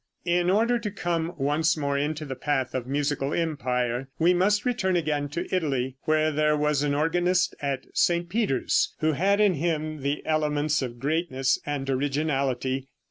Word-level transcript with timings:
In 0.25 0.49
order 0.49 0.79
to 0.79 0.89
come 0.89 1.35
once 1.37 1.77
more 1.77 1.95
into 1.95 2.25
the 2.25 2.35
path 2.35 2.73
of 2.73 2.87
musical 2.87 3.35
empire, 3.35 4.07
we 4.17 4.33
must 4.33 4.65
return 4.65 4.95
again 4.95 5.29
to 5.29 5.45
Italy, 5.55 5.95
where 6.05 6.31
there 6.31 6.57
was 6.57 6.81
an 6.81 6.95
organist 6.95 7.53
at 7.61 7.85
St. 7.93 8.27
Peter's, 8.27 8.95
who 9.01 9.11
had 9.11 9.39
in 9.39 9.53
him 9.53 10.01
the 10.01 10.25
elements 10.25 10.81
of 10.81 10.97
greatness 10.99 11.59
and 11.67 11.87
originality. 11.87 12.87